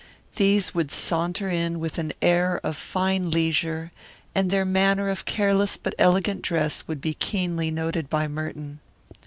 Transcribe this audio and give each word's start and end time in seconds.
These 0.37 0.73
would 0.73 0.89
saunter 0.89 1.47
in 1.47 1.79
with 1.79 1.99
an 1.99 2.11
air 2.23 2.59
of 2.63 2.75
fine 2.75 3.29
leisure, 3.29 3.91
and 4.33 4.49
their 4.49 4.65
manner 4.65 5.09
of 5.09 5.25
careless 5.25 5.77
but 5.77 5.93
elegant 5.99 6.41
dress 6.41 6.87
would 6.87 7.01
be 7.01 7.13
keenly 7.13 7.69
noted 7.69 8.09
by 8.09 8.27
Merton. 8.27 8.79